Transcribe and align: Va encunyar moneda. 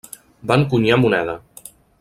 Va 0.51 0.57
encunyar 0.61 0.99
moneda. 1.03 1.39